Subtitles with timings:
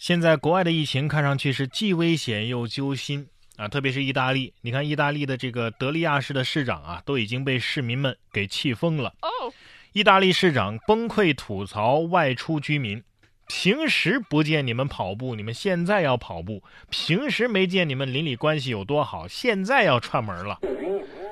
[0.00, 4.54] 现在国外的疫情看上去是既危险又揪心啊，特别是意大利。
[4.62, 9.12] 你看，意大利的这个德利亚市的市长啊，都已经被市民们给气疯了。
[9.20, 9.52] 哦，
[9.92, 13.02] 意大利市长崩溃吐槽外出居民：
[13.46, 20.58] 平时不见你们跑步，你们现在要跑步；平时没见你们邻里关系有多好，现在要串门了。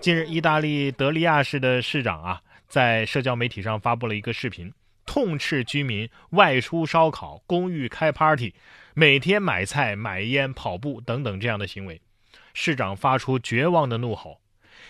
[0.00, 4.72] 近日，意大利德利亚市的市长啊，在社交媒体上发布了一个视频。
[5.06, 8.54] 痛斥居民外出烧烤、公寓开 party、
[8.94, 12.00] 每天买菜、买烟、跑步等等这样的行为，
[12.54, 14.40] 市长发出绝望的怒吼：“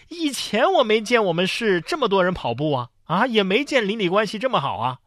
[0.08, 5.00] 以前我没见我们市这么多人跑步啊，啊，也没见邻里关系这么好啊。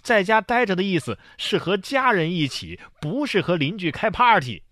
[0.00, 4.62] 在家待着的意思是和家人一起，不是和邻居开 party。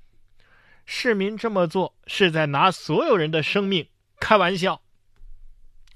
[0.87, 3.89] 市民这么做是在拿所有人的生命
[4.21, 4.83] 开玩笑。”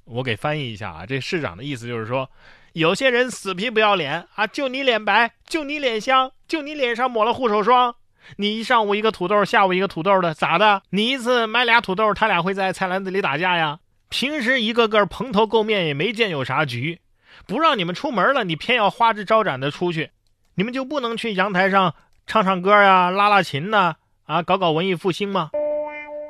[0.05, 2.29] 我给翻译一下啊，这市长的意思就是说。
[2.75, 4.49] 有些人死皮不要脸啊！
[4.49, 7.95] 就你脸白，就你脸香，就你脸上抹了护手霜。
[8.35, 10.83] 你一上午一个土豆，下午一个土豆的，咋的？
[10.91, 13.79] 你一次买俩土豆，他俩会在菜篮子里打架呀？
[14.09, 16.99] 平时一个个蓬头垢面，也没见有啥局。
[17.47, 20.11] 不让你们出门了，你偏要花枝招展的出去。
[20.57, 21.95] 你们就不能去阳台上
[22.27, 23.95] 唱唱歌呀，拉拉琴呢？
[24.25, 25.51] 啊，搞搞文艺复兴吗？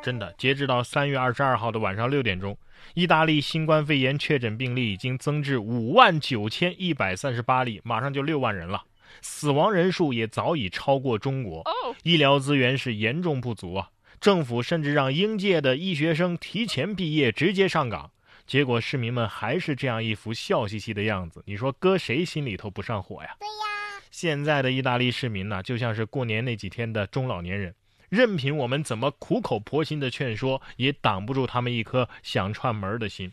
[0.03, 2.55] 真的，截止到三月二十二号的晚上六点钟。
[2.93, 8.85] 意大利新冠肺炎确诊病例已经增至五万九千一百三十八例，马上就六万人了。
[9.23, 11.65] 死亡人数也早已超过中国，
[12.03, 13.89] 医疗资源是严重不足啊！
[14.21, 18.11] 政府甚至让应届的医学生提前毕业，直接上岗。
[18.47, 23.37] 结果市民们还是这样一副笑嘻嘻的样子，你说搁谁心里头不上火呀？
[23.39, 27.75] 对呀，现在的意大利市民呢，就像是过年那几天的中老年人。
[28.09, 33.33] 任凭我们怎么苦口婆心的劝说，也挡不住他们一颗想串门的心。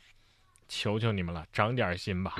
[0.68, 2.36] 求求你们了，长点心吧！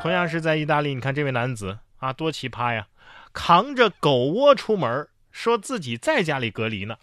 [0.00, 2.86] 同样是在意大利，你看这位男子啊，多奇葩呀！
[3.32, 6.96] 扛着狗窝出门，说自己在家里隔离呢。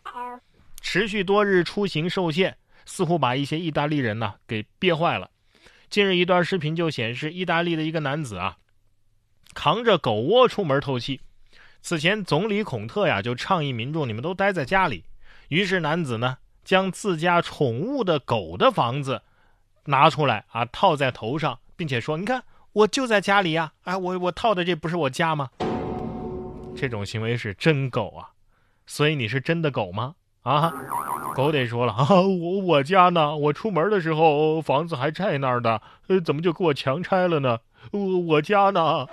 [0.79, 5.29] 持续多日出行受限，似乎把一些意大利人呢给憋坏了。
[5.89, 8.57] 近日一段视频就显示，意大利的一个男子啊，
[9.53, 11.19] 扛着狗窝出门透气。
[11.81, 15.03] 此前，总理孔特呀就倡议民众你们都待在家里。
[15.49, 19.23] 于是男子呢将自家宠物的狗的房子
[19.85, 23.73] 拿出来啊套在头上，并且说：“你看，我就在家里呀！
[23.83, 25.49] 哎，我我套的这不是我家吗？”
[26.77, 28.29] 这种行为是真狗啊！
[28.85, 30.15] 所以你是真的狗吗？
[30.43, 30.71] 啊，
[31.35, 33.35] 狗得说了 啊，我我家呢？
[33.35, 37.59] 我出门的时候房子还在那儿的，呃，怎么就给我强拆了呢？
[37.91, 39.07] 我我家呢？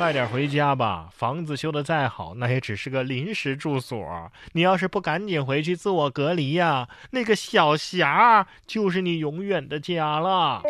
[0.00, 4.32] 快点回家吧，房子修的再好，那也只是个临时住所。
[4.52, 10.62] 你要是不赶紧回去自我隔离呀，那个小霞就是你永远的家了。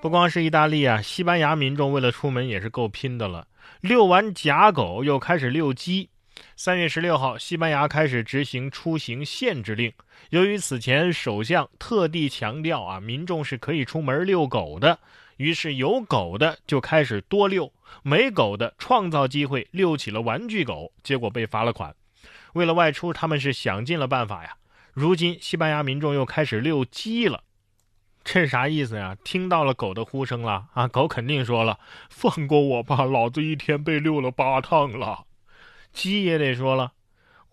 [0.00, 3.48] 不光是意大利啊，西班牙民众为了出门也是够拼的了。
[3.80, 6.08] 遛完假狗，又开始遛鸡。
[6.54, 9.92] 三月十六号，西班牙开始执行出行限制令。
[10.30, 15.00] 由于此前首相特地强调啊，民众是可以出门遛狗的。
[15.36, 21.94] 于是有狗的就开始多遛，没狗的创造机会遛起了玩具狗，结果被罚了款。
[22.54, 24.56] 为了外出，他们是想尽了办法呀。
[24.92, 27.42] 如今西班牙民众又开始遛鸡了，
[28.24, 29.14] 这啥意思呀？
[29.22, 30.88] 听到了狗的呼声了啊！
[30.88, 35.24] 狗肯定说了：“放过我吧，老子一天被遛了八趟了。”
[35.92, 36.92] 鸡也得说了：“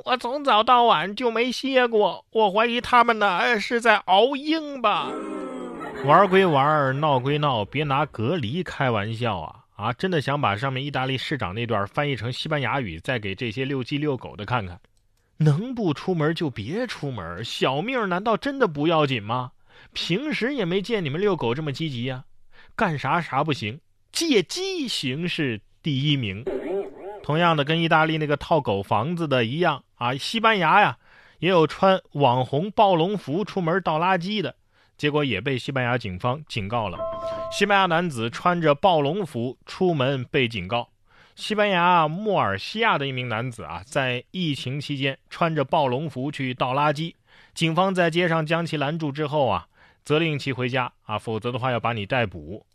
[0.05, 5.11] 我从早到晚就没歇过，我怀疑他们呢是在熬鹰吧。”
[6.01, 9.63] 玩归玩，闹归闹，别拿隔离开玩笑啊！
[9.77, 14.77] 啊，真的想把上面意大利市长那段翻译成西班牙语，再给这些遛鸡遛狗的看看。
[15.37, 19.51] 能不出门就别出门，小命难道真的不要紧吗？
[19.93, 22.25] 平时也没见你们遛狗这么积极呀，
[22.75, 23.79] 干啥啥不行，
[24.11, 26.43] 借机行事第一名。
[27.23, 30.97] 同样的，跟意大利那个套狗房子的一样啊，西班牙呀，
[31.39, 34.57] 也有穿网红暴龙服出门倒垃圾的。
[34.97, 36.97] 结果也被西班牙警方警告了。
[37.51, 40.89] 西班牙男子穿着暴龙服出门被警告。
[41.35, 47.15] 西班牙莫尔西亚的一名男子啊，在疫情期间穿着暴龙服去倒垃圾，
[47.55, 49.67] 警方在街上将其拦住之后啊，
[50.03, 52.65] 责令其回家啊，否则的话要把你逮捕。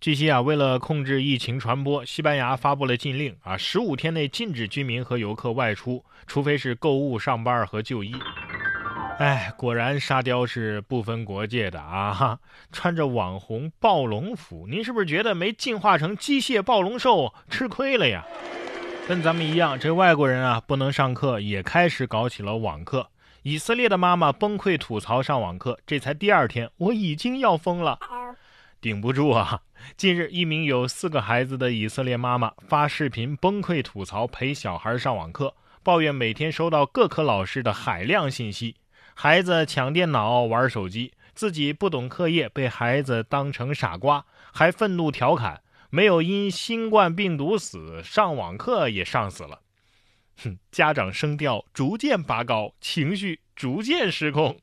[0.00, 8.12] 据悉啊，为了控制疫情传播，西班牙发布了禁令啊，十五天内禁止居民和游客外出，除非是购物、上班和就医。
[9.18, 12.12] 哎，果然沙雕是不分国界的啊！
[12.12, 12.40] 哈
[12.72, 18.26] 穿着网红暴龙服，您是不是觉得没进化成机械暴龙兽吃亏了呀？
[19.06, 23.08] 跟咱们一样，这外国人啊不能上课，也开始搞起了网课。
[23.42, 27.98] 以色列的妈妈崩溃吐槽上网课，这才第二天，我已经要疯了，
[28.80, 29.60] 顶不住啊！
[29.96, 38.76] 近日，一名有四个孩子的以色列妈妈发视频崩溃吐槽陪小孩上网课，抱怨每天收到各科老师的海量信息，
[39.14, 49.60] 孩子抢电脑玩手机，自己不懂课业，被孩子当成傻瓜，还愤怒调侃没有因新冠病毒死，上网课也上死了。
[50.42, 54.58] 哼，家长声调逐渐拔高，情绪逐渐失控，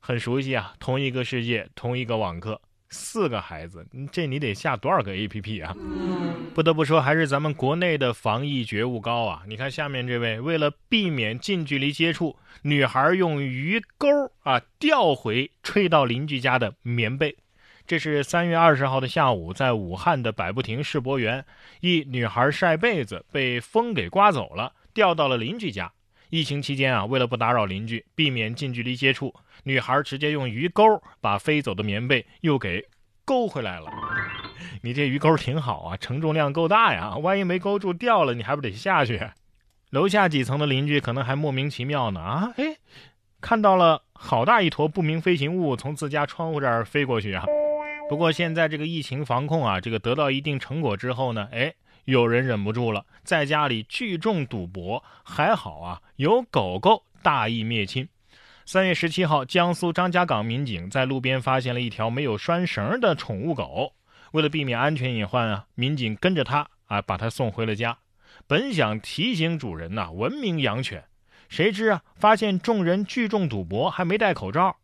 [0.00, 2.60] 很熟悉啊，同一个世界，同一个网课。
[2.90, 5.76] 四个孩子，这你得下多少个 A P P 啊？
[6.54, 9.42] 不得不说，还是咱们国内的防疫觉悟高啊！
[9.46, 14.08] 你看下面这位，为了避免近距离接触，女孩用鱼钩
[14.42, 17.36] 啊钓回吹到邻居家的棉被。
[17.86, 21.44] 这是三月二十号的下午，在武汉的百步亭世博园，
[21.80, 25.92] 一女孩晒被子被风给刮走了，掉到了邻居家。
[26.30, 29.34] 疫情期间啊，为了不打扰邻居，避免近距离接触，
[29.64, 32.84] 女孩直接用鱼钩把飞走的棉被又给
[33.24, 33.90] 勾回来了。
[34.82, 39.20] 你这鱼钩挺好啊，承重量够大呀，万一没勾住掉了，你还不得下去？
[39.90, 42.76] 楼下几层的邻居可能还莫名其妙呢啊，哎，
[43.40, 47.46] 看到了好大一坨不明飞行物从自家窗户这儿飞过去啊。
[48.10, 51.74] 不过现在这个疫情防控啊，这个得到一定成果之后呢，哎。
[52.08, 58.08] 有人忍不住了，在家里聚众赌博，还好啊，有狗狗大义灭亲。
[58.64, 63.92] 三月十七号，江苏张家港民警在路边发现了一条没有拴绳的宠物狗，
[64.32, 67.98] 为了避免安全隐患啊，民警跟着它啊，把它送回了家。
[68.46, 71.04] 本想提醒主人呐，文明养犬，
[71.50, 74.74] 谁知啊，发现众人聚众赌博，还没戴口罩。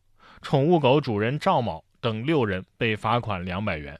[0.42, 3.98] 宠物狗主人赵某等六人被罚款两百元。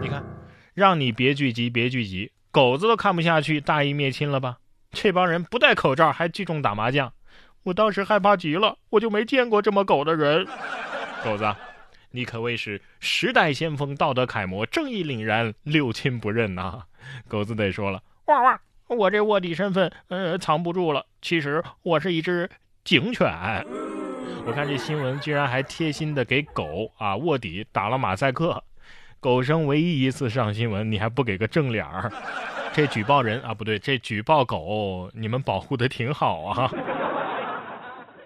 [0.00, 0.24] 你看，
[0.72, 2.32] 让你别聚集，别聚集。
[2.56, 4.56] 狗子都看不下去，大义灭亲了吧？
[4.90, 7.12] 这帮人不戴口罩还聚众打麻将，
[7.64, 10.46] 我当时害怕极了，我就没见过这么狗的人。
[11.22, 11.54] 狗子，
[12.12, 16.84] 你可谓是时代先锋、道德楷模、正义凛然、六亲不认呐！
[17.28, 21.04] 狗子得说了，汪汪，我这卧底身份，呃，藏不住了。
[21.20, 22.48] 其实我是一只
[22.82, 23.30] 警犬。
[24.46, 28.64] 我看这新闻居然还贴心的给狗啊卧底打了马赛克。
[29.20, 32.12] 狗生唯一一次上新闻，你还不给个正脸儿？
[32.72, 36.70] 这举报人啊，不对，这举报狗，你们保护的挺好啊。